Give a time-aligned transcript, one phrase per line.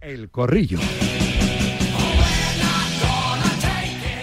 [0.00, 0.78] El Corrillo.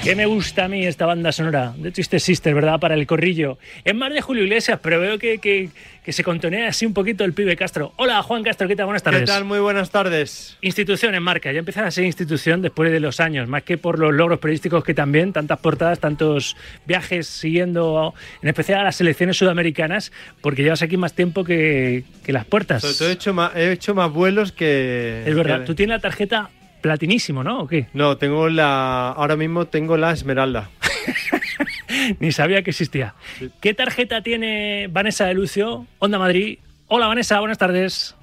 [0.06, 2.80] ¿Qué me gusta a mí esta banda sonora de Twisted Sister, verdad?
[2.80, 3.58] Para el corrillo.
[3.84, 5.72] Es más de Julio Iglesias, pero veo que, que,
[6.04, 7.92] que, se contonea así un poquito el pibe Castro.
[7.96, 8.86] Hola, Juan Castro, ¿qué tal?
[8.86, 9.22] Buenas tardes.
[9.22, 9.46] ¿Qué tal?
[9.46, 10.60] Muy buenas tardes.
[10.62, 13.98] Institución en marca, ya empiezan a ser institución después de los años, más que por
[13.98, 18.14] los logros periodísticos que también, tantas portadas, tantos viajes siguiendo,
[18.44, 22.84] en especial a las selecciones sudamericanas, porque llevas aquí más tiempo que, que las puertas.
[22.84, 25.24] Sobre todo he hecho más, he hecho más vuelos que...
[25.26, 26.52] Es verdad, tú tienes la tarjeta
[26.90, 27.62] platinísimo, ¿no?
[27.62, 27.88] ¿O qué?
[27.94, 29.10] No, tengo la...
[29.10, 30.70] Ahora mismo tengo la esmeralda.
[32.20, 33.16] Ni sabía que existía.
[33.60, 35.88] ¿Qué tarjeta tiene Vanessa de Lucio?
[35.98, 36.60] Onda Madrid.
[36.88, 38.16] Hola Vanessa, buenas tardes.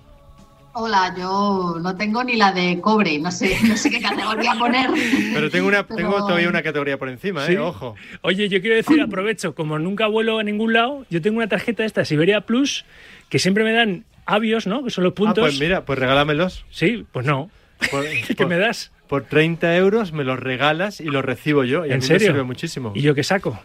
[0.74, 4.90] Hola, yo no tengo ni la de cobre, no sé, no sé qué categoría poner.
[5.34, 7.54] Pero tengo, una, Pero- tengo todavía una categoría por encima, Sí.
[7.54, 7.58] ¿eh?
[7.58, 7.96] Ojo.
[8.20, 11.82] Oye, yo quiero decir, aprovecho, como nunca vuelo a ningún lado, yo tengo una tarjeta
[11.82, 12.84] de esta Siberia Plus
[13.28, 14.84] que siempre me dan avios, ¿no?
[14.84, 15.38] Que son los Ah, puntos.
[15.44, 16.64] pues mira, pues regálamelos.
[16.70, 17.50] Sí, pues no.
[17.90, 18.90] Por, ¿Qué por- me das?
[19.08, 21.84] por 30 euros me los regalas y los recibo yo.
[21.86, 22.28] Y a ¿En mí serio?
[22.28, 22.92] me sirve muchísimo.
[22.94, 23.60] ¿Y yo qué saco?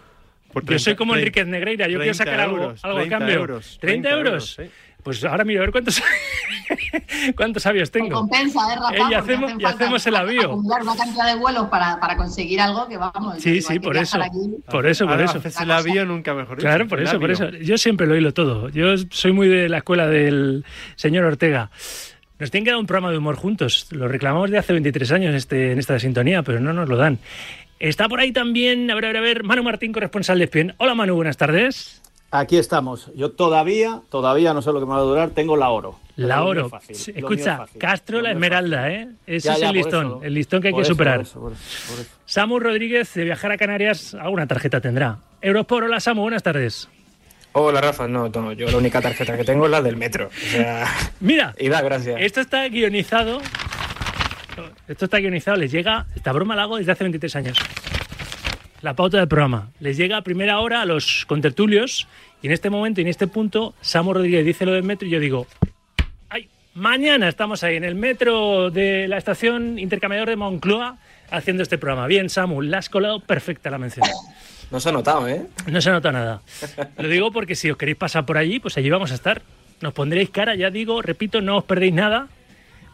[0.52, 2.98] Por yo soy 30 como 30 Enriquez Negreira, yo quiero 30 sacar algo, euros, algo
[2.98, 3.36] a 30 cambio.
[3.36, 4.56] euros, 30 euros.
[4.58, 4.64] sí.
[5.04, 6.02] Pues ahora miro a ver cuántos,
[7.36, 8.10] cuántos avios tengo.
[8.20, 8.96] Compensa, ¿eh, Rafa?
[8.96, 10.42] Eh, y hacemos- y hacemos el avío.
[10.44, 13.42] Acumular una cantidad de vuelos para, para conseguir algo que vamos.
[13.42, 14.22] Sí, sí, por eso.
[14.22, 14.38] aquí.
[14.70, 15.38] Por eso, por Ahora eso.
[15.38, 16.68] Haces el avión nunca mejor dicho.
[16.68, 17.56] Claro, por el eso, por avión.
[17.56, 17.64] eso.
[17.64, 18.70] Yo siempre lo hilo todo.
[18.70, 21.70] Yo soy muy de la escuela del señor Ortega.
[22.40, 23.88] Nos tienen que dar un programa de humor juntos.
[23.92, 27.18] Lo reclamamos de hace 23 años este, en esta sintonía, pero no nos lo dan.
[27.80, 30.74] Está por ahí también, a ver, a ver, a ver, Manu Martín, corresponsal de Espien.
[30.78, 32.02] Hola Manu, buenas tardes.
[32.30, 33.10] Aquí estamos.
[33.16, 35.98] Yo todavía, todavía no sé lo que me va a durar, tengo la oro.
[36.18, 36.66] La oro.
[36.66, 38.92] es fácil, Sí, lo mío Escucha, es Castro la esmeralda.
[38.92, 39.08] ¿eh?
[39.26, 40.20] Ese Ya, es el listón, eso.
[40.24, 41.18] el listón que hay que eso, superar.
[41.20, 42.10] por eso, por eso, por eso.
[42.26, 45.20] Samu Rodríguez, de viajar a Canarias, alguna tarjeta tendrá.
[45.42, 46.90] Europor, hola Samu, buenas tardes.
[47.60, 50.28] Hola Rafa, no, no, yo la única tarjeta que tengo es la del metro.
[50.28, 50.86] O sea,
[51.20, 52.22] Mira, y da gracias.
[52.22, 53.42] Esto está guionizado.
[54.88, 55.58] Esto está guionizado.
[55.58, 56.06] Les llega.
[56.16, 57.58] Esta broma la hago desde hace 23 años.
[58.84, 59.72] La pauta del programa.
[59.80, 62.08] Les llega a primera hora a los contertulios.
[62.44, 65.08] Y en este momento y en este punto, Samu Rodríguez dice lo del metro.
[65.08, 65.48] Y yo digo.
[66.30, 66.50] ¡Ay!
[66.76, 71.00] Mañana estamos ahí en el metro de la estación intercambiador de Moncloa
[71.32, 72.06] haciendo este programa.
[72.06, 74.06] Bien, Samu, la has colado perfecta la mención.
[74.72, 75.44] No se ha notado, ¿eh?
[75.68, 76.42] No se nota nada.
[76.98, 79.42] Lo digo porque si os queréis pasar por allí, pues allí vamos a estar.
[79.82, 82.28] Nos pondréis cara, ya digo, repito, no os perdéis nada.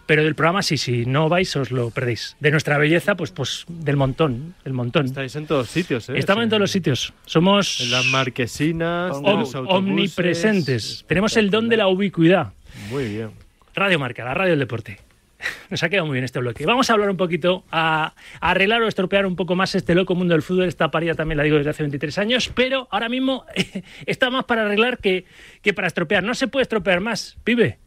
[0.05, 2.35] Pero del programa sí, si no vais, os lo perdéis.
[2.41, 5.05] De nuestra belleza, pues, pues del montón, el montón.
[5.05, 6.17] Estáis en todos sitios, ¿eh?
[6.17, 7.13] Estamos en todos los sitios.
[7.25, 9.77] Somos En las marquesinas, en om- los autobuses.
[9.77, 11.05] omnipresentes.
[11.07, 12.51] Tenemos el don de la ubicuidad.
[12.89, 13.29] Muy bien.
[13.75, 14.99] Radio Marca, la radio del deporte.
[15.69, 16.65] Nos ha quedado muy bien este bloque.
[16.65, 20.15] Vamos a hablar un poquito, a, a arreglar o estropear un poco más este loco
[20.15, 20.65] mundo del fútbol.
[20.65, 23.45] Esta parida también la digo desde hace 23 años, pero ahora mismo
[24.05, 25.25] está más para arreglar que,
[25.61, 26.23] que para estropear.
[26.23, 27.79] No se puede estropear más, pibe.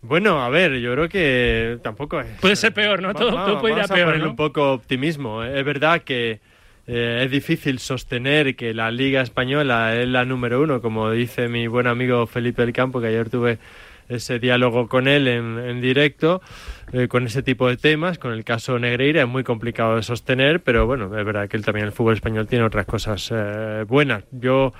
[0.00, 2.26] Bueno, a ver, yo creo que tampoco es.
[2.40, 3.08] Puede ser peor, ¿no?
[3.08, 4.30] Va- Todo- va- todo puede ir a vamos peor, ¿no?
[4.30, 5.44] un poco optimismo.
[5.44, 6.40] Es verdad que
[6.88, 11.68] eh, es difícil sostener que la Liga Española es la número uno, como dice mi
[11.68, 13.58] buen amigo Felipe del Campo, que ayer tuve
[14.08, 16.42] ese diálogo con él en, en directo,
[16.92, 20.62] eh, con ese tipo de temas, con el caso Negreira, es muy complicado de sostener,
[20.62, 24.24] pero bueno, es verdad que él, también el fútbol español tiene otras cosas eh, buenas.
[24.30, 24.72] Yo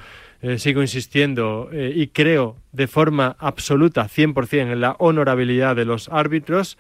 [0.43, 6.78] eh, sigo insistiendo y creo de forma absoluta, 100%, en la honorabilidad de los árbitros.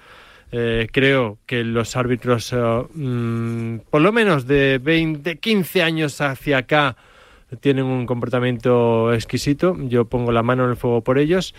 [0.54, 2.54] Eh, creo que los árbitros,
[2.92, 6.96] mm, por lo menos de 20, 15 años hacia acá,
[7.60, 9.76] tienen un comportamiento exquisito.
[9.78, 11.54] Yo pongo la mano en el fuego por ellos.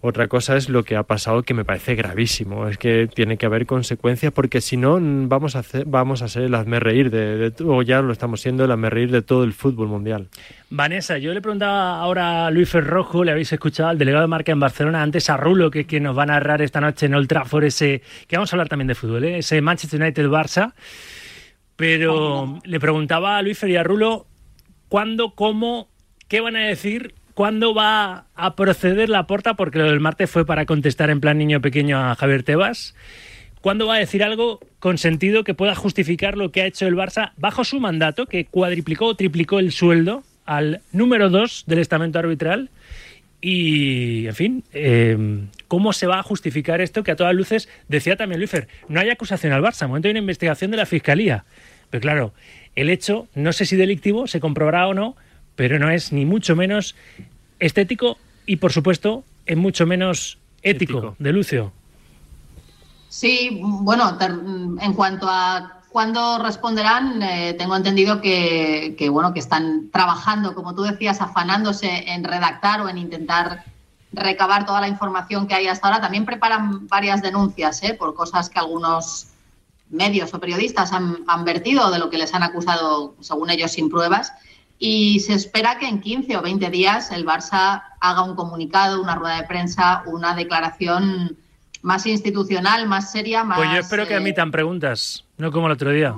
[0.00, 2.68] Otra cosa es lo que ha pasado que me parece gravísimo.
[2.68, 6.44] Es que tiene que haber consecuencias porque si no vamos a hacer, vamos a ser
[6.44, 9.44] el hazme reír de, de o ya lo estamos siendo el hazme reír de todo
[9.44, 10.28] el fútbol mundial.
[10.70, 14.52] Vanessa, yo le preguntaba ahora a Luis Ferrojo, le habéis escuchado al delegado de marca
[14.52, 17.26] en Barcelona, antes a Rulo, que, que nos va a narrar esta noche en Old
[17.28, 19.38] Trafford ese, que vamos a hablar también de fútbol, ¿eh?
[19.38, 20.74] ese Manchester United-Barça.
[21.76, 24.26] Pero le preguntaba a Luis Fer y a Rulo
[24.88, 25.88] cuándo, cómo,
[26.28, 30.44] qué van a decir, cuándo va a proceder la porta, porque lo del martes fue
[30.44, 32.94] para contestar en plan niño pequeño a Javier Tebas.
[33.60, 36.96] ¿Cuándo va a decir algo con sentido que pueda justificar lo que ha hecho el
[36.96, 42.18] Barça bajo su mandato, que cuadriplicó o triplicó el sueldo al número dos del estamento
[42.18, 42.70] arbitral?
[43.40, 48.16] Y, en fin, eh, ¿cómo se va a justificar esto que a todas luces, decía
[48.16, 51.44] también Luifer, no hay acusación al Barça, de momento hay una investigación de la Fiscalía.
[51.90, 52.34] Pero claro,
[52.78, 55.16] el hecho, no sé si delictivo, se comprobará o no,
[55.56, 56.94] pero no es ni mucho menos
[57.58, 61.16] estético y, por supuesto, es mucho menos ético, Ético.
[61.18, 61.72] de Lucio.
[63.08, 64.16] Sí, bueno,
[64.80, 70.76] en cuanto a cuándo responderán, eh, tengo entendido que, que, bueno, que están trabajando, como
[70.76, 73.64] tú decías, afanándose en redactar o en intentar
[74.12, 76.00] recabar toda la información que hay hasta ahora.
[76.00, 77.94] También preparan varias denuncias ¿eh?
[77.94, 79.26] por cosas que algunos
[79.90, 83.88] medios o periodistas han, han vertido de lo que les han acusado, según ellos, sin
[83.88, 84.32] pruebas.
[84.78, 89.14] Y se espera que en 15 o 20 días el Barça haga un comunicado, una
[89.16, 91.36] rueda de prensa, una declaración
[91.82, 93.58] más institucional, más seria, más...
[93.58, 96.14] Pues yo espero que eh, admitan preguntas, no como el otro día.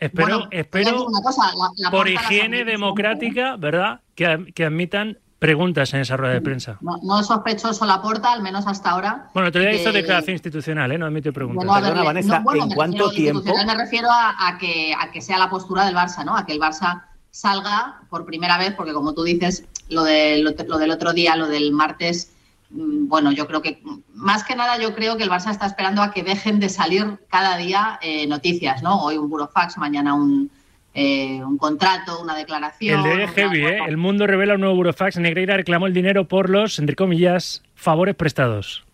[0.00, 4.00] Espero, bueno, espero una cosa, la- la por higiene democrática, ¿verdad?
[4.14, 6.78] Que, que admitan preguntas en esa rueda de prensa.
[6.80, 9.28] No, no es sospechoso la porta, al menos hasta ahora.
[9.34, 10.98] Bueno, otro día hizo de- declaración institucional, ¿eh?
[10.98, 11.64] No admite preguntas.
[11.64, 13.54] Bueno, ver, Perdona, Vanessa, no, bueno, ¿en cuánto tiempo?
[13.66, 16.36] Me refiero a, a que, a que sea la postura del Barça, ¿no?
[16.36, 20.50] A que el Barça salga por primera vez, porque como tú dices, lo, de, lo,
[20.66, 22.32] lo del otro día, lo del martes,
[22.70, 23.80] mm, bueno, yo creo que,
[24.14, 27.18] más que nada, yo creo que el Barça está esperando a que dejen de salir
[27.30, 29.02] cada día eh, noticias, ¿no?
[29.04, 30.50] Hoy un burofax, mañana un,
[30.94, 33.06] eh, un contrato, una declaración.
[33.06, 33.78] El de heavy, ¿eh?
[33.86, 35.16] El mundo revela un nuevo burofax.
[35.18, 38.84] Negreira reclamó el dinero por los, entre comillas, favores prestados.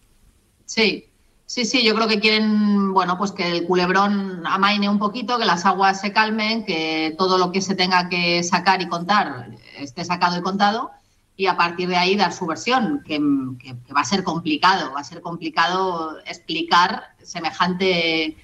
[0.67, 1.07] Sí,
[1.47, 5.45] sí, sí, yo creo que quieren, bueno, pues que el culebrón amaine un poquito, que
[5.45, 9.49] las aguas se calmen, que todo lo que se tenga que sacar y contar
[9.79, 10.91] esté sacado y contado,
[11.37, 13.19] y a partir de ahí dar su versión, que,
[13.59, 18.37] que- que va a ser complicado, va a ser complicado explicar semejante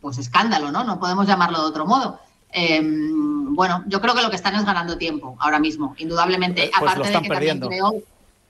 [0.00, 0.82] pues escándalo, ¿no?
[0.84, 2.18] No podemos llamarlo de otro modo.
[2.52, 6.70] Eh, bueno, yo creo que lo que están es ganando tiempo ahora mismo, indudablemente.
[6.78, 8.02] Pues Aparte de que también creo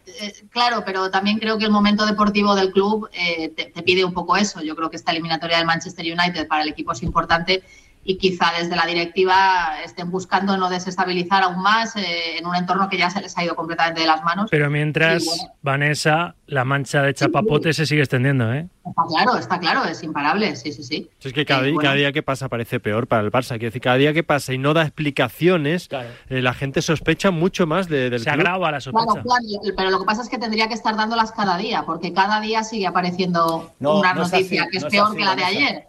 [0.05, 4.05] eh, claro, pero también creo que el momento deportivo del club eh, te, te pide
[4.05, 4.61] un poco eso.
[4.61, 7.63] Yo creo que esta eliminatoria del Manchester United para el equipo es importante
[8.05, 12.89] y quizá desde la directiva estén buscando no desestabilizar aún más eh, en un entorno
[12.89, 14.49] que ya se les ha ido completamente de las manos.
[14.51, 15.43] Pero mientras, bueno.
[15.63, 18.67] Vanessa, la mancha de chapapote se sigue extendiendo, ¿eh?
[18.85, 21.09] Está claro, está claro, es imparable, sí, sí, sí.
[21.23, 21.87] Es que cada, Eh, día, bueno.
[21.87, 23.51] cada día que pasa parece peor para el Barça.
[23.51, 26.09] Quiero decir, cada día que pasa y no da explicaciones, Claro.
[26.29, 28.41] eh, la gente sospecha mucho más de- del Se club.
[28.41, 29.23] agrava la Claro, sospecha.
[29.23, 32.41] claro, pero lo que pasa es que tendría que estar dándolas cada día, porque cada
[32.41, 35.25] día sigue apareciendo No, una no noticia así, que es no es peor así, que
[35.25, 35.59] la de Vanessa.
[35.67, 35.85] ayer.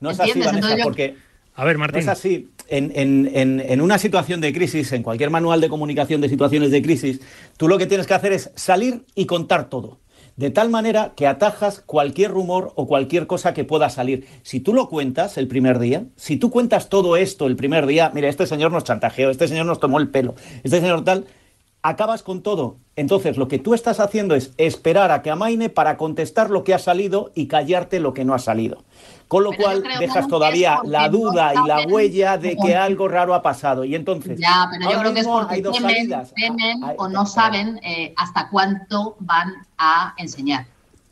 [0.00, 0.46] No es así, ¿Entiendes?
[0.52, 1.23] Vanessa, Entonces yo- porque
[1.54, 2.00] A ver, Martín.
[2.00, 2.48] es así.
[2.68, 6.70] En, en- en- en una situación de crisis, en cualquier manual de comunicación de situaciones
[6.70, 7.20] de crisis,
[7.56, 10.00] tú lo que tienes que hacer es salir y contar todo.
[10.36, 14.26] De tal manera que atajas cualquier rumor o cualquier cosa que pueda salir.
[14.42, 18.10] Si tú lo cuentas el primer día, si tú cuentas todo esto el primer día,
[18.12, 20.34] mira, este señor nos chantajeó, este señor nos tomó el pelo,
[20.64, 21.26] este señor tal,
[21.84, 22.76] acabas con todo.
[22.96, 26.72] Entonces, lo que tú estás haciendo es esperar a que amaine para contestar lo que
[26.72, 28.84] ha salido y callarte lo que no ha salido.
[29.28, 33.06] Con lo Pero cual dejas todavía la no duda y la huella de que algo
[33.08, 33.84] raro ha pasado.
[33.84, 36.32] Y entonces, Ya, pero yo creo que es porque hay dos temen, salidas.
[36.34, 40.66] temen Hay- o no saben eh, hasta cuánto van a enseñar.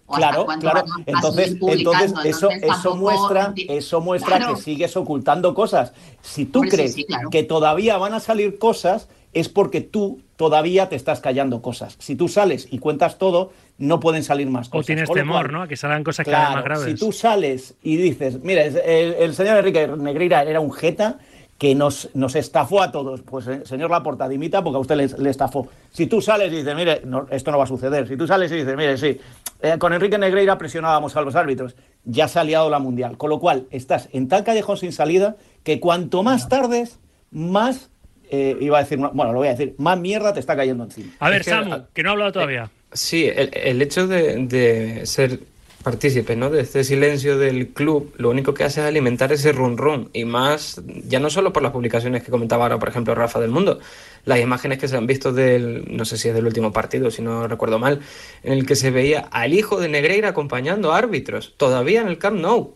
[0.07, 0.85] o Claro, claro.
[1.07, 4.55] Entonces, entonces eso, Entonces, eso muestra, eso muestra Claro.
[4.55, 5.93] que sigues ocultando cosas.
[6.23, 7.29] Si tú Hombre, sí, crees sí, claro.
[7.31, 11.96] que todavía van a salir cosas, es porque tú todavía te estás callando cosas.
[11.99, 14.84] Si tú sales y cuentas todo, no pueden salir más cosas.
[14.84, 15.62] O tienes temor, cual, ¿no?
[15.62, 16.99] A que salgan cosas cada vez Claro, más graves.
[17.00, 21.19] si tú sales y dices, mira, el, el señor Enrique Negreira era un jeta
[21.58, 25.06] que nos, nos estafó a todos, pues eh, señor Laporta, dimita porque a usted le,
[25.06, 25.69] le estafó.
[25.93, 28.08] Si tú sales y dices, mire, no, esto no va a suceder.
[28.08, 29.20] Si tú sales y dices, mire, sí,
[29.61, 33.17] eh, con Enrique Negreira presionábamos a los árbitros, ya se ha liado la mundial.
[33.17, 36.99] Con lo cual, estás en tal callejón sin salida que cuanto más tardes,
[37.31, 37.90] más,
[38.32, 41.12] eh, iba a decir, bueno, lo voy a decir, más mierda te está cayendo encima.
[41.20, 42.70] A ver, Es que- Samu, que no ha hablado todavía.
[42.93, 45.40] Sí, el, el hecho de, de ser
[45.82, 46.49] partícipe ¿no?
[46.50, 50.25] de este silencio del club, lo único que hace es alimentar ese run run y
[50.25, 53.80] más, ya no solo por las publicaciones que comentaba ahora, por ejemplo, Rafa del Mundo,
[54.25, 57.21] las imágenes que se han visto del, no sé si es del último partido, si
[57.23, 58.00] no recuerdo mal,
[58.45, 62.18] en el que se veía al hijo de Negreira acompañando a árbitros, todavía en el
[62.18, 62.75] Camp Nou,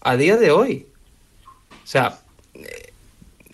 [0.00, 0.86] a día de hoy.
[1.70, 2.27] O sea, eh,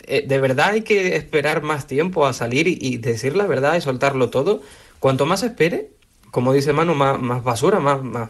[0.07, 3.81] eh, de verdad hay que esperar más tiempo a salir y, decir la verdad y
[3.81, 4.61] soltarlo todo.
[4.99, 5.89] Cuanto más espere,
[6.31, 8.29] como dice Manu, más, más basura, más, más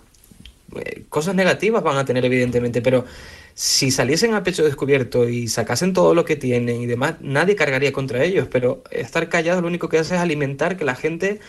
[0.75, 3.05] eh, cosas negativas van a tener evidentemente, pero
[3.53, 7.93] si saliesen a pecho descubierto y sacasen todo lo que tienen y demás, nadie cargaría
[7.93, 11.39] contra ellos, pero estar callado lo único que hace es alimentar que la gente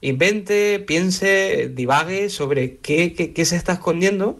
[0.00, 4.38] invente, piense, divague sobre qué, qué- qué se está escondiendo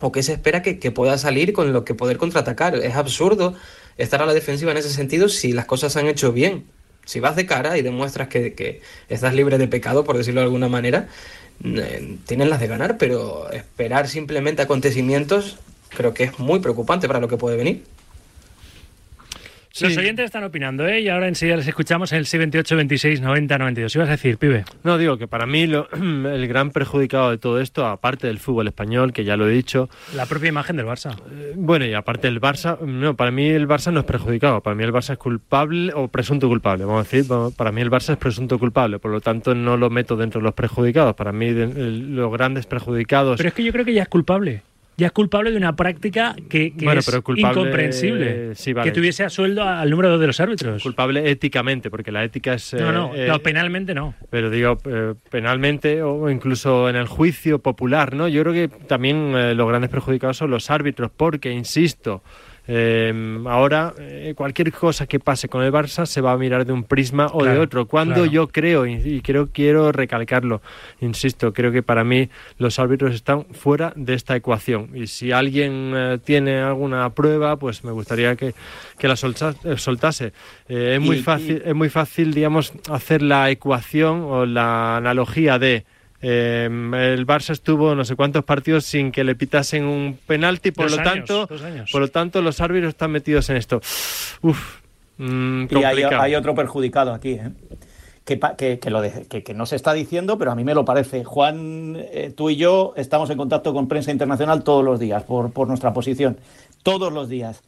[0.00, 2.74] o qué se espera que, que pueda salir con lo que poder contraatacar.
[2.76, 3.54] Es absurdo
[3.98, 6.64] estar a la defensiva en ese sentido si las cosas se han hecho bien.
[7.04, 10.68] Si vas de cara y demuestras que, estás libre de pecado, por decirlo de alguna
[10.68, 11.08] manera,
[11.62, 15.58] eh, tienen las de ganar, pero esperar simplemente acontecimientos
[15.94, 17.84] creo que es muy preocupante para lo que puede venir.
[19.80, 21.00] Los oyentes están opinando, ¿eh?
[21.00, 23.96] Y ahora enseguida les escuchamos en el 78 26 90 92.
[23.96, 24.64] ¿Ibas a decir, pibe?
[24.84, 29.12] No, digo que para mí el gran perjudicado de todo esto, aparte del fútbol español,
[29.12, 29.88] que ya lo he dicho...
[30.14, 31.16] La propia imagen del Barça.
[31.28, 32.78] Eh, bueno, y aparte del Barça...
[32.80, 34.60] No, para mí el Barça no es perjudicado.
[34.60, 36.84] Para mí el Barça es culpable o presunto culpable.
[36.84, 37.26] Vamos a decir,
[37.56, 39.00] para mí el Barça es presunto culpable.
[39.00, 41.16] Por lo tanto, no lo meto dentro de los perjudicados.
[41.16, 43.38] Para mí los grandes perjudicados...
[43.38, 44.62] Pero es que yo creo que ya es culpable
[44.96, 48.52] ya es culpable de una práctica que, es incomprensible.
[48.82, 50.82] Que tuviese a sueldo al número de los árbitros.
[50.82, 52.74] Culpable éticamente, porque la ética es...
[52.74, 54.14] No, no, eh, penalmente no.
[54.30, 58.28] Pero digo, eh, penalmente o incluso en el juicio popular, ¿no?
[58.28, 62.22] Yo creo que también eh, los grandes perjudicados son los árbitros, porque, insisto,
[62.66, 66.72] Em, ahora, eh, cualquier cosa que pase con el Barça se va a mirar de
[66.72, 67.86] un prisma o de otro.
[67.86, 70.62] Cuando yo creo, y, creo, quiero recalcarlo,
[71.00, 74.90] insisto, creo que para mí los árbitros están fuera de esta ecuación.
[74.94, 78.54] Y si alguien eh, tiene alguna prueba, pues me gustaría que,
[78.98, 80.32] que la eh, soltase.
[80.66, 85.84] es, muy fácil, es muy fácil, digamos, hacer la ecuación o la analogía de
[86.26, 90.90] eh, el Barça estuvo no sé cuántos partidos sin que le pitasen un penalti, por
[90.90, 91.46] lo tanto,
[91.92, 93.82] por lo tanto los árbitros están metidos en esto.
[94.40, 94.80] Uf,
[95.18, 97.50] mm, y hay, otro perjudicado aquí, ¿eh?
[98.24, 98.38] que,
[98.78, 101.24] que, lo que, no se está diciendo, pero a mí me lo parece.
[101.24, 105.52] Juan, eh, tú y yo estamos en contacto con prensa internacional todos los días por,
[105.52, 106.38] por nuestra posición,
[106.82, 107.62] todos los días.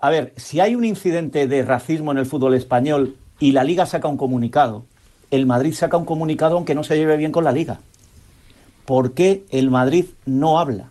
[0.00, 3.86] A ver, si hay un incidente de racismo en el fútbol español y la liga
[3.86, 4.86] saca un comunicado,
[5.30, 7.80] el Madrid saca un comunicado aunque no se lleve bien con la liga.
[8.84, 10.90] ¿Por qué el Madrid no habla?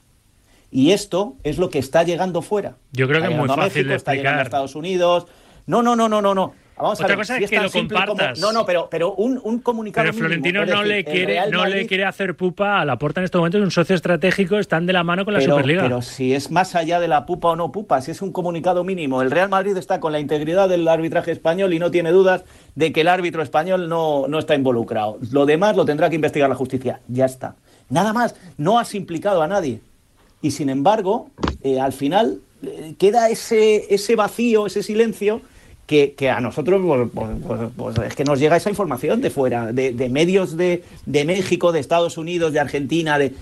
[0.72, 2.76] Y esto es lo que está llegando fuera.
[2.92, 3.96] Yo creo que es muy fácil de explicar.
[3.96, 5.28] Está llegando a Estados Unidos.
[5.68, 6.54] No, no, no, no, no, no.
[6.78, 8.40] Vamos Otra a ver, cosa es que lo compartas.
[8.40, 10.06] no, no, pero, pero un, un comunicado.
[10.06, 13.40] Pero Florentino no, le quiere, no le quiere hacer pupa a la puerta en estos
[13.40, 15.84] momentos, es un socio estratégico, están de la mano con la Superliga.
[15.84, 18.84] Pero si es más allá de la pupa o no pupa, si es un comunicado
[18.84, 22.44] mínimo, el Real Madrid está con la integridad del arbitraje español y no tiene dudas
[22.76, 25.18] de que el árbitro español no, no está involucrado.
[25.32, 27.00] Lo demás lo tendrá que investigar la justicia.
[27.08, 27.56] Ya está.
[27.90, 29.80] Nada más, no has implicado a nadie.
[30.42, 31.30] Y sin embargo,
[31.64, 35.42] eh, al final eh, queda ese, ese vacío, ese silencio
[35.86, 40.10] que, a nosotros pues, pues, pues, es que nos llega esa información de fuera, de,
[40.10, 43.34] medios de, México, de Estados Unidos, de Argentina, de...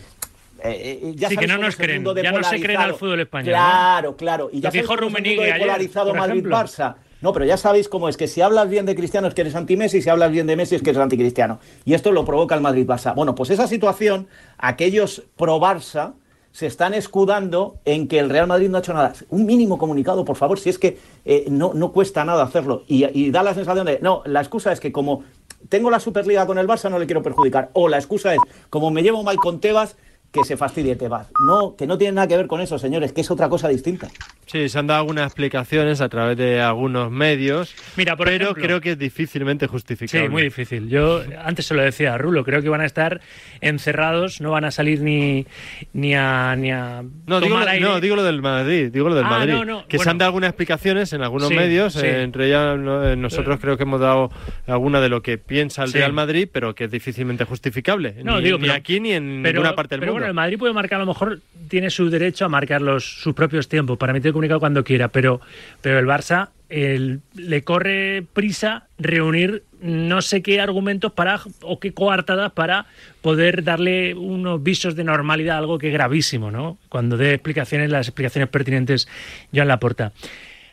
[0.66, 3.50] Eh, eh, ya sí, que no nos creen, ya no se creen al fútbol español.
[3.50, 4.50] Claro, claro.
[4.52, 6.96] Y ya Rummenigge polarizado Madrid-Barça.
[7.20, 9.56] No, pero ya sabéis cómo es, que si hablas bien de Cristiano es que eres
[9.56, 11.60] anti-Messi, si hablas bien de Messi es que eres anticristiano.
[11.86, 13.16] Y esto lo provoca el Madrid-Barça.
[13.16, 16.14] Bueno, pues esa situación, aquellos pro-Barça,
[16.54, 19.14] se están escudando en que el Real Madrid no ha hecho nada.
[19.30, 22.84] Un mínimo comunicado, por favor, si es que eh, no, no cuesta nada hacerlo.
[22.88, 25.24] Y, da la sensación de, no, la excusa es que como
[25.68, 27.72] tengo la Superliga con el Barça, no le quiero perjudicar.
[27.74, 29.98] O la excusa es, como me llevo mal con Tebas,
[30.32, 31.28] que se fastidie Tebas.
[31.44, 34.10] No, que no tiene nada que ver con eso, señores, que es otra cosa distinta.
[34.46, 38.82] Sí, se han dado algunas explicaciones a través de algunos medios, Mira, por pero creo
[38.82, 40.28] que es difícilmente justificable.
[40.28, 40.90] Sí, muy difícil.
[40.90, 43.22] Yo antes se lo decía a Rulo, creo que van a estar
[43.62, 45.46] encerrados, no van a salir ni,
[45.94, 46.56] ni a...
[46.56, 49.56] Ni a no, digo, no, digo lo del Madrid, digo lo del ah, Madrid.
[49.88, 53.78] que se han dado algunas explicaciones en algunos medios, eh, entre ellas eh, nosotros creo
[53.78, 54.32] que hemos dado
[54.68, 58.16] alguna de lo que piensa el Real Madrid, pero que es difícilmente justificable.
[58.24, 60.26] No, ni, digo, ni aquí ni en ninguna parte del pero mundo.
[60.26, 63.34] Bueno, el Madrid puede marcar, a lo mejor tiene su derecho a marcar los, sus
[63.34, 65.42] propios tiempos para comunicado cuando quiera, pero,
[65.82, 72.52] pero el Barça le corre prisa reunir no sé qué argumentos para o qué coartadas
[72.54, 72.88] para
[73.22, 76.78] poder darle unos visos de normalidad, algo que es gravísimo, ¿no?
[76.90, 79.08] Cuando dé explicaciones, las explicaciones pertinentes
[79.52, 80.14] ya en la puerta.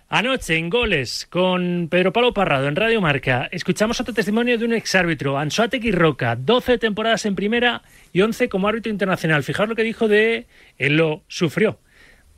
[0.08, 4.72] Anoche en goles con Pedro Pablo Parrado en Radio Marca, escuchamos otro testimonio de un
[4.72, 9.44] exárbitro, Ansuategui Roca, 12 temporadas en primera y 11 como árbitro internacional.
[9.44, 10.46] Fijaos lo que dijo de
[10.78, 11.78] él lo sufrió,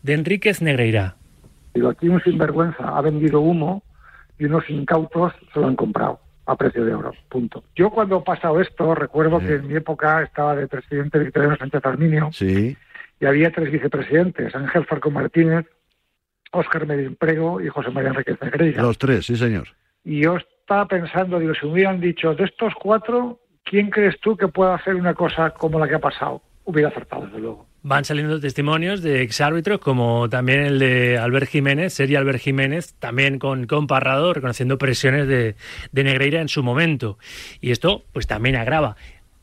[0.02, 1.16] de Enríquez Negreira.
[1.74, 3.82] Digo, aquí un sinvergüenza ha vendido humo
[4.38, 7.64] y unos incautos se lo han comprado a precio de oro, punto.
[7.74, 11.84] Yo cuando ha pasado esto, recuerdo que en mi época estaba de presidente Victoriano Sánchez
[11.84, 12.76] Arminio sí.
[13.20, 15.66] y había tres vicepresidentes, Ángel Farco Martínez,
[16.50, 16.86] Óscar
[17.18, 18.82] Prego y José María Enriquez Negreira.
[18.82, 19.68] Los tres, sí señor.
[20.04, 24.36] Y yo estaba pensando, digo, si me hubieran dicho, de estos cuatro, ¿quién crees tú
[24.36, 26.42] que pueda hacer una cosa como la que ha pasado?
[26.64, 27.66] Hubiera acertado, desde luego.
[27.82, 33.40] Van saliendo testimonios de exárbitros, como también el de Albert Jiménez, sería Albert Jiménez, también
[33.40, 35.56] con, con Parrado, reconociendo presiones de,
[35.90, 37.18] de Negreira en su momento.
[37.60, 38.96] Y esto, pues también agrava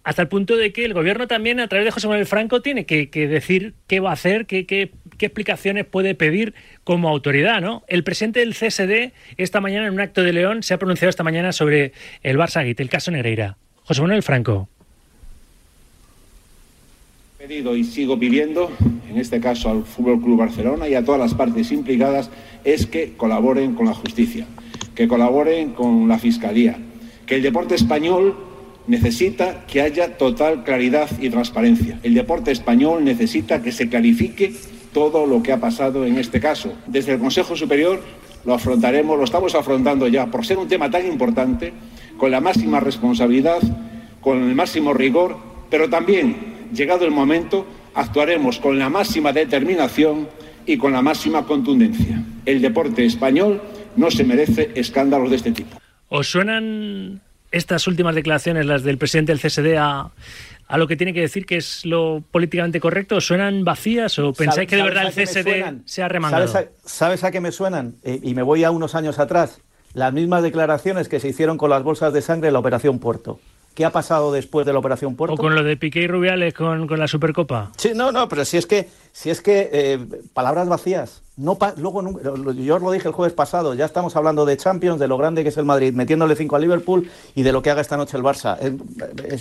[0.03, 2.85] hasta el punto de que el gobierno también, a través de José Manuel Franco, tiene
[2.85, 7.61] que, decir qué va a hacer, qué, qué, explicaciones puede pedir como autoridad.
[7.61, 7.83] ¿no?
[7.87, 11.23] El presidente del CSD, esta mañana, en un acto de León, se ha pronunciado esta
[11.23, 13.57] mañana sobre el Barça el caso Negreira.
[13.83, 14.69] José Manuel Franco.
[17.49, 18.69] Pedido y sigo pidiendo
[19.09, 22.29] en este caso al Fútbol Club Barcelona y a todas las partes implicadas,
[22.63, 24.45] es que colaboren con la justicia,
[24.93, 26.77] que colaboren con la Fiscalía,
[27.25, 28.37] que el deporte español
[28.85, 31.99] necesita que haya total claridad y transparencia.
[32.03, 34.53] El deporte español necesita que se clarifique
[34.93, 36.73] todo lo que ha pasado en este caso.
[36.85, 37.99] Desde el Consejo Superior
[38.45, 41.73] lo afrontaremos, lo estamos afrontando ya, por ser un tema tan importante,
[42.15, 43.57] con la máxima responsabilidad,
[44.21, 45.35] con el máximo rigor,
[45.71, 50.27] pero también, llegado el momento, actuaremos con la máxima determinación
[50.65, 52.23] y con la máxima contundencia.
[52.45, 53.61] El deporte español
[53.95, 55.77] no se merece escándalos de este tipo.
[56.09, 57.21] ¿Os suenan
[57.51, 60.11] estas últimas declaraciones, las del presidente del CSD, a,
[60.67, 63.19] a lo que tiene que decir que es lo políticamente correcto?
[63.19, 66.47] ¿Suenan vacías o pensáis que de verdad el CSD se ha remangado?
[66.47, 67.95] ¿Sabes a, ¿Sabes a qué me suenan?
[68.03, 69.61] Eh, y me voy a unos años atrás.
[69.93, 73.39] Las mismas declaraciones que se hicieron con las bolsas de sangre en la Operación Puerto.
[73.73, 75.35] ¿Qué ha pasado después de la Operación Puerto?
[75.35, 77.71] O con lo de Piqué y Rubiales con, con la Supercopa.
[77.77, 79.99] Sí, no, no, pero si es que, si es que eh,
[80.33, 81.21] palabras vacías.
[81.37, 82.01] No pa luego
[82.53, 85.43] yo os lo dije el jueves pasado, ya estamos hablando de Champions, de lo grande
[85.43, 88.17] que es el Madrid, metiéndole cinco al Liverpool y de lo que haga esta noche
[88.17, 88.57] el Barça.
[88.59, 88.75] Eh,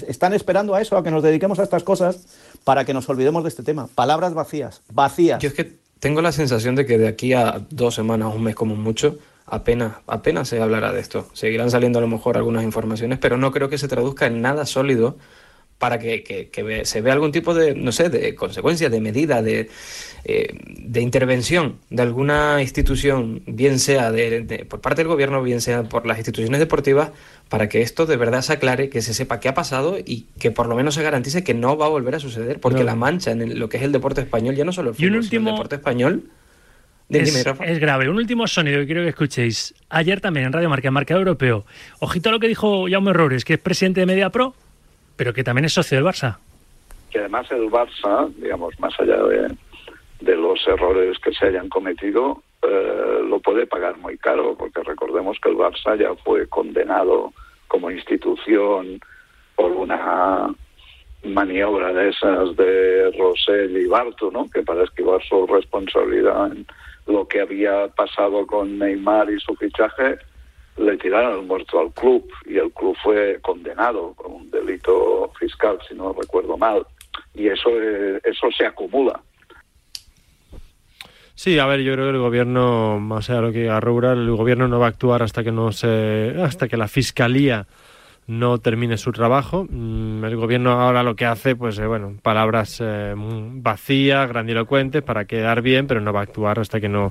[0.07, 2.21] están esperando a eso, a que nos dediquemos a estas cosas
[2.63, 3.89] para que nos olvidemos de este tema.
[3.93, 5.43] Palabras vacías, vacías.
[5.43, 8.55] Yo es que tengo la sensación de que de aquí a dos semanas, un mes
[8.55, 9.19] como mucho,
[9.51, 11.29] apenas, apenas se hablará de esto.
[11.33, 14.67] Seguirán saliendo a lo mejor algunas informaciones, pero no creo que se traduzca en nada
[14.67, 15.17] sólido
[15.79, 19.43] para que, que, que se vea algún tipo de, no sé, de consecuencia, de medida,
[19.43, 19.71] de,
[20.25, 25.61] eh, de intervención de alguna institución, bien sea de, de, por parte del gobierno, bien
[25.61, 27.13] sea por las instituciones deportivas,
[27.49, 30.51] para que esto de verdad se aclare, que se sepa qué ha pasado y que
[30.51, 32.87] por lo menos se garantice que no va a volver a suceder, porque no.
[32.87, 35.17] la mancha en el, lo que es el deporte español, ya no solo el fútbol,
[35.19, 35.51] último...
[35.51, 36.25] el deporte español
[37.09, 38.09] es, es, grave.
[38.09, 39.75] Un último sonido que quiero que escuchéis.
[39.89, 41.65] Ayer también en Radio Marca, en Marca Europeo.
[42.01, 44.55] Ojito a lo que dijo Jaume Errores, que es presidente de Media Pro,
[45.17, 46.39] pero que también es socio del Barça.
[47.11, 49.49] Que además el Barça, digamos, más allá de,
[50.21, 55.39] de los errores que se hayan cometido, eh, lo puede pagar muy caro, porque recordemos
[55.41, 57.33] que el Barça ya fue condenado
[57.69, 59.01] como institución
[59.55, 60.55] por una
[61.25, 64.49] maniobra de esas de Rosell y Barto, ¿no?
[64.51, 66.67] que para esquivar su responsabilidad en
[67.09, 70.19] lo que había pasado con Neymar y su fichaje,
[70.77, 75.79] le tiraron el muerto al club y el club fue condenado con un delito fiscal,
[75.89, 76.87] si no recuerdo mal.
[77.35, 77.71] Y eso,
[78.23, 79.21] eso se acumula.
[81.35, 84.31] Sí, a ver, yo creo que el gobierno, más allá de lo que diga el
[84.37, 87.67] gobierno no va a actuar hasta que no se, hasta que la fiscalía
[88.29, 89.67] no termine su trabajo.
[89.73, 95.63] El gobierno ahora lo que hace, pues eh, bueno, palabras eh, vacías, grandilocuentes para quedar
[95.63, 97.11] bien, pero no va a actuar hasta que no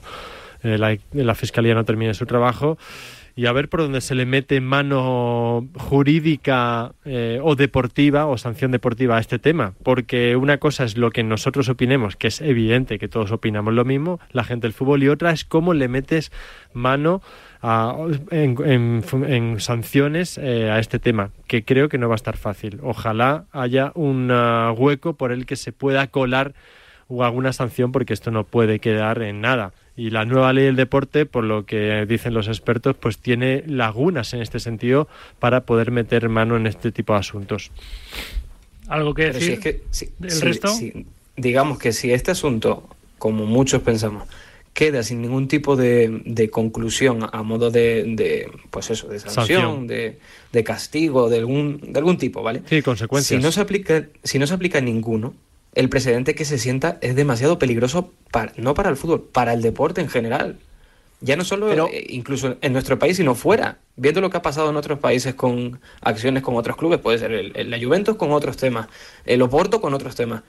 [0.63, 2.77] eh, la, la, fiscalía no termine su trabajo.
[3.35, 6.93] Y a ver por dónde se le mete mano jurídica
[7.43, 9.73] o deportiva o sanción deportiva a este tema.
[9.83, 13.85] Porque una cosa es lo que nosotros opinemos, que es evidente que todos opinamos lo
[13.85, 16.31] mismo, la gente del fútbol, y otra es cómo le metes
[16.73, 17.21] mano
[17.61, 17.95] a,
[18.31, 22.37] en, en, en, sanciones eh, a este tema, que creo que no va a estar
[22.37, 22.79] fácil.
[22.83, 26.53] Ojalá haya un uh, hueco por el que se pueda colar
[27.07, 29.73] o alguna sanción, porque esto no puede quedar en nada.
[29.95, 34.33] Y la nueva ley del deporte, por lo que dicen los expertos, pues tiene lagunas
[34.33, 35.07] en este sentido
[35.39, 37.71] para poder meter mano en este tipo de asuntos.
[38.87, 39.43] ¿Algo que decir?
[39.43, 40.69] Si es que, si, ¿El si, resto?
[41.35, 44.27] digamos que si este asunto, como muchos pensamos,
[44.77, 49.45] queda sin ningún tipo de, de conclusión a modo de, de, pues eso, de sanción,
[49.45, 49.87] Sanción.
[49.87, 50.19] De,
[50.51, 52.61] de, castigo, de algún, de algún tipo, ¿vale?
[52.69, 53.39] Sí, consecuencias.
[53.39, 55.33] Si no se aplica, si no se aplica ninguno,
[55.73, 59.63] el precedente que se sienta es demasiado peligroso, para, no para el fútbol, para el
[59.63, 60.59] deporte en general.
[61.21, 63.79] Ya no solo Pero, eh, incluso en nuestro país, sino fuera.
[63.95, 67.31] Viendo lo que ha pasado en otros países con acciones con otros clubes, puede ser
[67.31, 68.89] el, el, la Juventus con otros temas,
[69.25, 70.43] el Oporto con otros temas.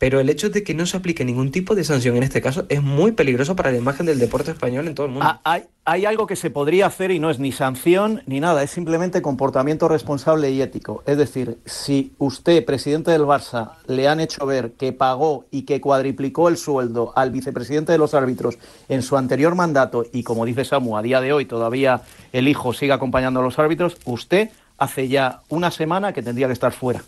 [0.00, 2.64] Pero el hecho de que no se aplique ningún tipo de sanción en este caso
[2.70, 5.28] es muy peligroso para la imagen del deporte español en todo el mundo.
[5.28, 8.70] Ah, hay, algo que se podría hacer y no es ni sanción ni nada, es
[8.70, 11.02] simplemente comportamiento responsable y ético.
[11.04, 15.82] Es decir, si usted, presidente del Barça, le han hecho ver que pagó y que
[15.82, 18.56] cuadriplicó el sueldo al vicepresidente de los árbitros
[18.88, 22.00] en su anterior mandato y como dice Samu, a día de hoy todavía
[22.32, 26.54] el hijo sigue acompañando a los árbitros, usted hace ya una semana que tendría que
[26.54, 27.02] estar fuera.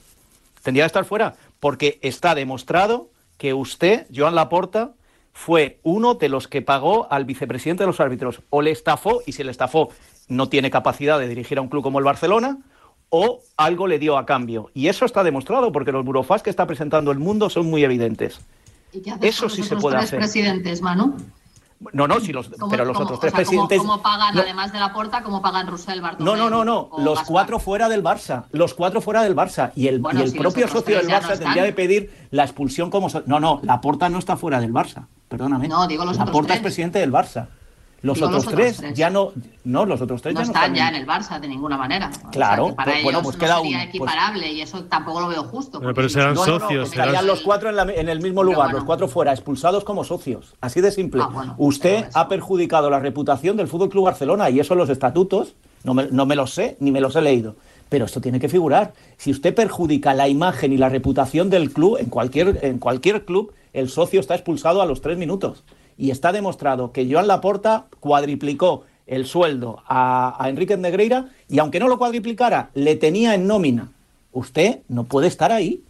[0.62, 4.94] Tendría que estar fuera porque está demostrado que usted, Joan Laporta,
[5.32, 8.42] fue uno de los que pagó al vicepresidente de los árbitros.
[8.50, 9.90] O le estafó, y si le estafó
[10.26, 12.58] no tiene capacidad de dirigir a un club como el Barcelona,
[13.10, 14.72] o algo le dio a cambio.
[14.74, 18.40] Y eso está demostrado porque los burofás que está presentando el mundo son muy evidentes.
[18.92, 20.18] ¿Y qué eso sí se puede hacer.
[20.18, 21.16] presidentes, Manu?
[21.92, 23.78] No, no, si los, pero los otros tres presidentes.
[23.78, 26.36] ¿Cómo, pagan, además de la porta, cómo pagan Russell, Bartomeu?
[26.36, 27.02] No, no, no, no.
[27.02, 28.44] Los cuatro fuera del Barça.
[28.52, 29.72] Los cuatro fuera del Barça.
[29.74, 33.08] Y el, y el propio socio del Barça tendría de pedir la expulsión como.
[33.26, 35.06] no, no, la porta no está fuera del Barça.
[35.28, 35.68] Perdóname.
[35.68, 37.46] No, digo los la porta es presidente del Barça.
[38.02, 40.96] Los, otros, tres, ya no, no, los otros tres no ya no están ya en
[40.96, 42.10] el Barça de ninguna manera.
[42.32, 43.84] Claro, para pues, bueno, pues queda sería uno.
[43.84, 45.80] equiparable y eso tampoco lo veo justo.
[45.80, 46.88] pero serán socios.
[46.88, 50.56] estarían los cuatro en, el mismo lugar, los cuatro fuera, expulsados como socios.
[50.60, 51.22] Así de simple.
[51.22, 55.94] Ah, Usted ha perjudicado la reputación del Fútbol Club Barcelona y eso los estatutos no
[55.94, 57.54] me, no me los sé ni me los he leído.
[57.88, 58.94] Pero esto tiene que figurar.
[59.16, 63.52] Si usted perjudica la imagen y la reputación del club, en cualquier, en cualquier club,
[63.72, 65.62] el socio está expulsado a los tres minutos
[65.96, 71.88] y está demostrado que Joan Laporta cuadriplicó el sueldo a, Enrique Negreira y aunque no
[71.88, 73.90] lo cuadriplicara, le tenía en nómina.
[74.32, 75.82] Usted no puede estar ahí,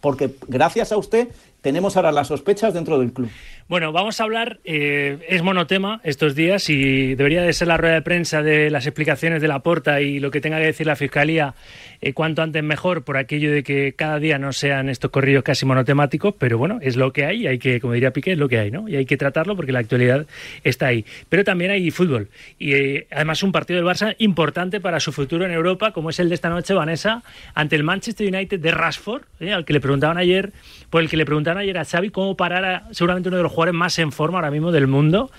[0.00, 1.28] porque gracias a usted
[1.60, 3.30] tenemos ahora las sospechas dentro del club.
[3.68, 7.94] Bueno, vamos a hablar, eh, es monotema estos días y debería de ser la rueda
[7.94, 10.96] de prensa de las explicaciones de la porta y lo que tenga que decir la
[10.96, 11.54] Fiscalía
[12.00, 15.66] eh, cuanto antes mejor por aquello de que cada día no sean estos corridos casi
[15.66, 18.58] monotemáticos, pero bueno, es lo que hay, hay que, como diría Piqué, es lo que
[18.58, 18.88] hay, ¿no?
[18.88, 20.26] Y hay que tratarlo porque la actualidad
[20.64, 21.04] está ahí.
[21.28, 25.44] Pero también hay fútbol y eh, además un partido del Barça importante para su futuro
[25.44, 27.22] en Europa, como es el de esta noche, Vanessa,
[27.54, 30.52] ante el Manchester United de Rashford, al que le preguntaban ayer,
[30.90, 33.52] por el que le preguntaban ayer a Xavi cómo parar a seguramente uno de los
[33.52, 35.30] jugadores más en forma ahora mismo del mundo.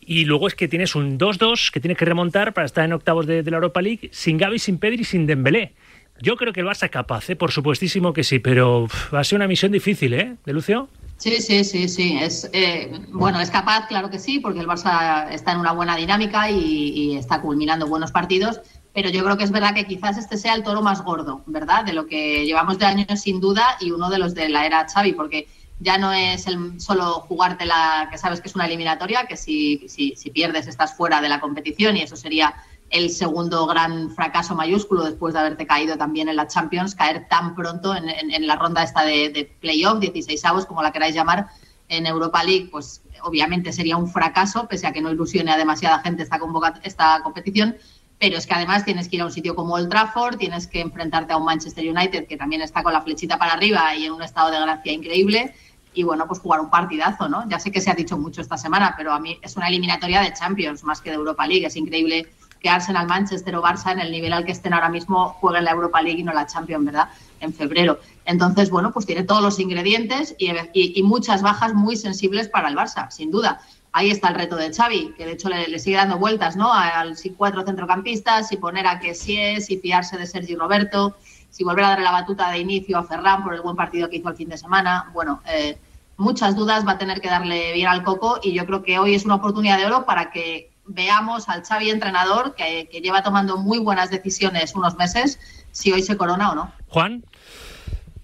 [0.00, 3.26] Y luego es que tienes un 2-2 que tienes que remontar para estar en octavos
[3.26, 5.74] de, la Europa League sin Gaby, sin Pedri, sin Dembélé.
[6.20, 7.36] Yo creo que el Barça es capaz, ¿eh?
[7.36, 10.36] por supuestísimo que sí, pero va a ser una misión difícil, ¿eh?
[10.44, 10.88] ¿De Lucio?
[11.18, 12.18] Sí, sí, sí, sí.
[12.20, 15.96] Es, eh, bueno, es capaz, claro que sí, porque el Barça está en una buena
[15.96, 18.60] dinámica y, y, está culminando buenos partidos,
[18.92, 21.84] pero yo creo que es verdad que quizás este sea el toro más gordo, ¿verdad?
[21.84, 24.86] De lo que llevamos de años sin duda y uno de los de la era
[24.88, 25.48] Xavi, porque
[25.80, 29.88] ya no es el solo jugarte la que sabes que es una eliminatoria, que si,
[29.88, 32.54] si, si, pierdes estás fuera de la competición y eso sería
[32.90, 37.54] el segundo gran fracaso mayúsculo después de haberte caído también en la Champions, caer tan
[37.54, 41.48] pronto en la ronda esta de, de playoff, 16 avos, como la queráis llamar,
[41.88, 46.00] en Europa League, pues obviamente sería un fracaso, pese a que no ilusione a demasiada
[46.00, 46.38] gente esta,
[46.82, 47.76] esta competición,
[48.18, 50.80] pero es que además tienes que ir a un sitio como Old Trafford, tienes que
[50.80, 54.12] enfrentarte a un Manchester United que también está con la flechita para arriba y en
[54.12, 55.54] un estado de gracia increíble,
[55.94, 57.48] y bueno, pues jugar un partidazo, ¿no?
[57.48, 60.20] Ya sé que se ha dicho mucho esta semana, pero a mí es una eliminatoria
[60.20, 61.66] de Champions más que de Europa League.
[61.66, 62.28] Es increíble
[62.60, 65.72] que Arsenal, Manchester o Barça, en el nivel al que estén ahora mismo, jueguen la
[65.72, 67.08] Europa League y no la Champions, ¿verdad?
[67.40, 67.98] En febrero.
[68.24, 72.76] Entonces, bueno, pues tiene todos los ingredientes y, y, muchas bajas muy sensibles para el
[72.76, 73.60] Barça, sin duda.
[73.92, 76.72] Ahí está el reto de Xavi, que de hecho le, le sigue dando vueltas, ¿no?
[76.72, 81.16] Al si cuatro centrocampistas, si poner a que sí es, si fiarse de Sergi Roberto,
[81.50, 84.16] si volver a darle la batuta de inicio a Ferran por el buen partido que
[84.16, 85.10] hizo el fin de semana.
[85.12, 85.78] Bueno, eh,
[86.16, 89.14] muchas dudas va a tener que darle bien al coco y yo creo que hoy
[89.14, 93.56] es una oportunidad de oro para que veamos al Xavi entrenador que, que lleva tomando
[93.56, 95.38] muy buenas decisiones unos meses,
[95.72, 96.72] si hoy se corona o no.
[96.88, 97.24] Juan.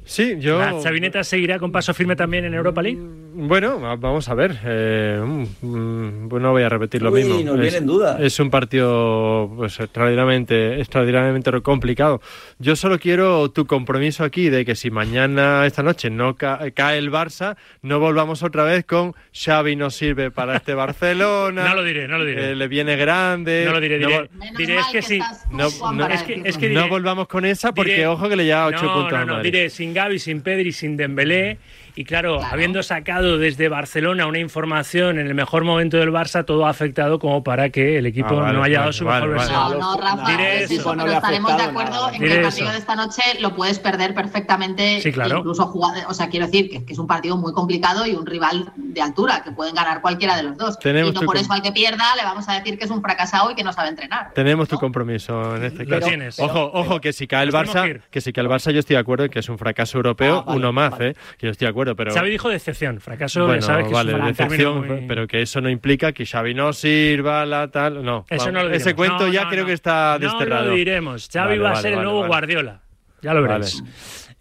[0.05, 0.59] Sí, yo.
[0.59, 3.01] ¿La Chavineta seguirá con paso firme también en Europa League?
[3.37, 4.57] Bueno, vamos a ver.
[4.65, 5.21] Eh,
[5.61, 7.55] mm, bueno, voy a repetir lo Uy, mismo.
[7.55, 8.17] Viene en duda.
[8.21, 12.21] Es un partido pues, extraordinariamente, extraordinariamente complicado.
[12.61, 16.99] Yo solo quiero tu compromiso aquí de que si mañana, esta noche, no ca cae
[16.99, 21.69] el Barça, no volvamos otra vez con Xavi no sirve para este Barcelona.
[21.69, 22.53] no lo diré, no lo diré.
[22.53, 23.65] Eh, le viene grande.
[23.67, 24.29] No lo diré, diré.
[24.33, 25.19] Menos diré es que, que sí.
[25.51, 26.49] No, no, para es que- decirlo.
[26.51, 28.95] es que diré- no volvamos con esa porque Diré- ojo que le lleva 8 no,
[28.95, 31.59] puntos no, no, diré sin Gaby, sin Pedri, sin Dembélé.
[31.97, 32.53] Y claro, Claro.
[32.53, 37.21] habiendo sacado desde Barcelona una información en el mejor momento del Barça, todo ha afectado
[37.21, 39.51] como para que el equipo Ah, vale, no haya dado vale, su vale, mejor vale.
[39.53, 39.79] versión.
[39.81, 42.13] No, no, Rafa, Diré es eso, eso, no estaremos de acuerdo nada.
[42.15, 42.73] en que el partido eso.
[42.73, 45.01] de esta noche lo puedes perder perfectamente.
[45.01, 45.39] Sí, claro.
[45.39, 48.27] Incluso jugar, o sea, quiero decir que, que es un partido muy complicado y un
[48.27, 50.79] rival de altura, que pueden ganar cualquiera de los dos.
[50.79, 53.03] Tenemos y no por eso al que pierda le vamos a decir que es un
[53.03, 54.33] fracasado y que no sabe entrenar.
[54.35, 56.09] Tenemos tu compromiso en este Lo caso.
[56.09, 56.39] tienes.
[56.39, 59.01] Ojo, ojo, que si cae el Barça, que si cae el Barça, yo estoy de
[59.01, 61.09] acuerdo en que es un fracaso europeo, Ah, vale, uno más, vale.
[61.11, 61.15] ¿eh?
[61.39, 62.15] Que yo estoy de acuerdo, pero.
[62.15, 65.61] Xavi dijo decepción, fracaso, bueno, sabes que vale, es un decepción, muy- pero que eso
[65.61, 68.05] no implica que Xavi no sirva, la tal.
[68.05, 68.81] No, Eso vamos, no lo diremos.
[68.87, 69.67] ese cuento No, ya no, creo no.
[69.67, 70.65] que está desterrado.
[70.65, 71.29] No lo diremos.
[71.33, 72.27] Xavi Vale, va a ser el nuevo.
[72.27, 72.81] Guardiola.
[73.23, 73.83] Ya lo veréis.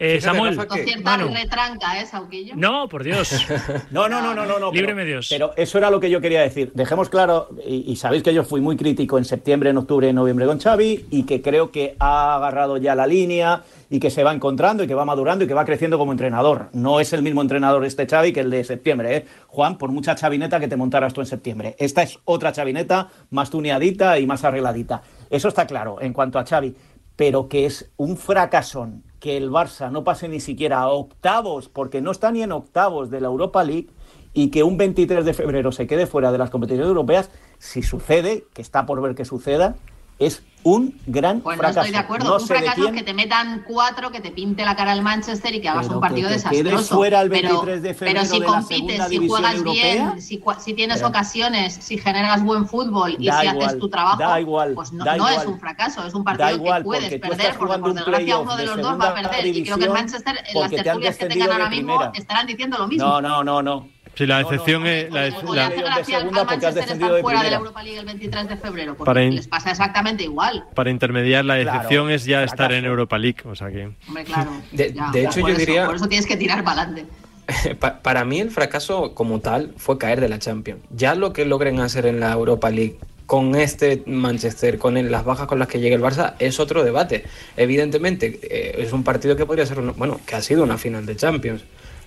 [0.04, 1.34] Eh, Fíjate, Samuel, Rafa, Con que- cierta Manu.
[1.34, 2.54] retranca, ¿eh, Sauquillo?
[2.58, 3.32] No, por Dios.
[3.92, 4.60] No, no, no, no, no.
[4.60, 5.28] no Líbreme pero, Dios.
[5.30, 6.72] Pero eso era lo que yo quería decir.
[6.74, 10.16] Dejemos claro, y, y sabéis que yo fui muy crítico en septiembre, en octubre, en
[10.16, 14.24] noviembre con Xavi, y que creo que ha agarrado ya la línea y que se
[14.24, 16.70] va encontrando y que va madurando y que va creciendo como entrenador.
[16.74, 19.26] No es el mismo entrenador este Xavi que el de septiembre, ¿eh?
[19.48, 21.76] Juan, por mucha chavineta que te montaras tú en septiembre.
[21.78, 25.02] Esta es otra chavineta más tuneadita y más arregladita.
[25.30, 26.76] Eso está claro en cuanto a Xavi,
[27.16, 32.02] pero que es un fracasón que el Barça no pase ni siquiera a octavos, porque
[32.02, 33.88] no está ni en octavos de la Europa League,
[34.34, 38.44] y que un 23 de febrero se quede fuera de las competiciones europeas, si sucede,
[38.54, 39.78] que está por ver que suceda,
[40.19, 41.80] es un gran Pues no fracaso.
[41.82, 42.30] estoy de acuerdo.
[42.30, 45.54] No un fracaso quién, que te metan cuatro, que te pinte la cara al Manchester
[45.54, 46.95] y que hagas Pero un partido que desastroso.
[46.95, 50.73] fuera el Pero- 23 de febrero pero si de compites, si juegas europea, bien, si,
[50.73, 54.73] tienes pero- ocasiones, si generas buen fútbol y si igual, haces tu trabajo, da igual,
[54.73, 57.80] pues no, da no es un fracaso, es un partido igual, que puedes perder, porque
[57.80, 59.45] por desgracia uno de los dos va a perder.
[59.47, 62.88] Y creo que el Manchester, en las tertulias que tengan ahora mismo, estarán diciendo lo
[62.88, 63.06] mismo.
[63.06, 63.89] No, no, no, no.
[64.15, 65.12] Sí, la No, no, excepción no, es.
[65.12, 67.56] la- le la- de segunda porque has estar de fuera de la primera.
[67.58, 70.65] Europa League el 23 de febrero, porque Para in- les pasa exactamente igual.
[70.76, 72.88] para intermediar la Claro, excepción es ya estar en fracaso.
[72.91, 73.38] Europa League.
[73.45, 73.89] O sea que.
[74.08, 74.52] Hombre, claro.
[74.71, 77.12] De- ya, de hecho, por yo eso- diría- Por eso tienes que tirar para adelante.
[77.80, 80.82] Pa- para mí el fracaso como tal fue caer de la Champions.
[80.91, 85.26] Ya lo que logren hacer en la Europa League con este Manchester, con el- las
[85.26, 87.23] bajas con las que llegue el Barça, es otro debate.
[87.58, 91.06] Evidentemente, eh, es un partido que podría ser, una- bueno, que ha sido una final
[91.06, 91.63] de Champions.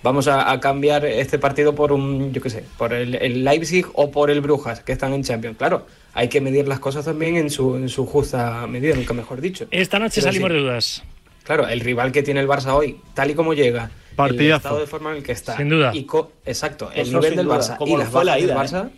[0.06, 3.86] Vamos a, a cambiar este partido por un, yo qué sé, por el, el Leipzig
[3.94, 5.56] o por el Brujas, que están en Champions.
[5.58, 9.40] Claro, hay que medir las cosas también en su, en su justa medida, nunca mejor
[9.40, 9.66] dicho.
[9.72, 10.54] Esta noche Pero salimos sí.
[10.54, 11.02] de dudas.
[11.42, 14.56] Claro, el rival que tiene el Barça hoy, tal y como llega, el Partidazo.
[14.68, 15.56] estado de forma en el que está.
[15.56, 15.90] Sin duda.
[15.92, 18.46] y co- exacto, el Eso nivel del duda, Barça como y las fue la bajas
[18.46, 18.90] del ida, Barça,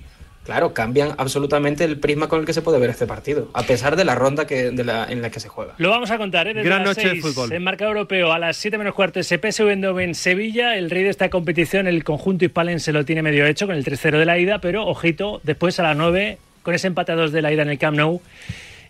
[0.49, 3.97] claro, cambian absolutamente el prisma con el que se puede ver este partido, a pesar
[3.97, 5.75] de la ronda que, de la, en la que se juega.
[5.77, 6.55] Lo vamos a contar, ¿eh?
[6.55, 7.53] Desde Gran las noche de 6, fútbol.
[7.53, 10.79] En marcado europeo, a las 7 menos cuarto, ese PSV en Sevilla.
[10.79, 14.19] El rey de esta competición, el conjunto hispalense, lo tiene medio hecho con el 3-0
[14.19, 17.43] de la ida, pero ojito, después a las 9, con ese empate a 2 de
[17.43, 18.23] la ida en el Camp Nou,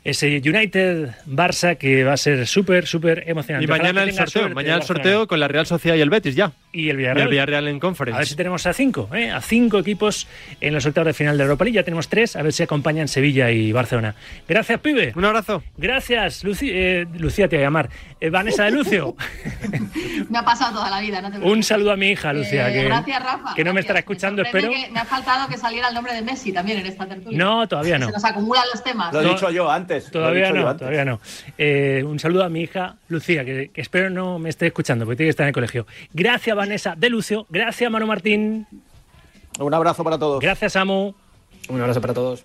[0.05, 3.65] ese United-Barça que va a ser súper, súper emocionante.
[3.65, 4.49] Y mañana el sorteo.
[4.51, 6.53] Mañana el sorteo con la Real Sociedad y el Betis ya.
[6.71, 7.27] Y el Villarreal.
[7.27, 8.17] el Villarreal en Conference.
[8.17, 9.31] A ver si tenemos a cinco, ¿eh?
[9.31, 10.27] a cinco equipos
[10.61, 11.77] en los octavos de final de Europa League.
[11.77, 14.15] Ya tenemos tres, a ver si acompañan Sevilla y Barcelona.
[14.47, 15.13] Gracias, pibe.
[15.17, 15.63] Un abrazo.
[15.79, 17.89] Gracias, Luci- eh, Lucía te voy a llamar.
[18.21, 19.15] Eh, Vanessa de Lucio.
[20.31, 22.73] Me ha pasado toda la vida, no te Un saludo a mi hija, Lucia, Eh,
[22.73, 23.55] que, gracias, Rafa.
[23.55, 24.87] que no me estará escuchando, sorprende espero.
[24.89, 27.39] que me ha faltado que saliera el nombre de Messi también en esta tertulia.
[27.39, 28.07] No, todavía no.
[28.07, 29.13] Se nos acumulan los temas.
[29.13, 30.11] Lo he dicho yo antes.
[30.11, 30.79] Todavía no, antes.
[30.81, 31.21] todavía no.
[31.57, 35.17] Eh, un saludo a mi hija Lucía, que, que espero no me esté escuchando, porque
[35.19, 35.87] tiene que estar en el colegio.
[36.13, 37.47] Gracias, Vanessa de Lucio.
[37.49, 38.67] Gracias, Manu Martín.
[39.59, 40.41] Un abrazo para todos.
[40.41, 41.15] Gracias, Amo.
[41.69, 42.45] Un abrazo para todos.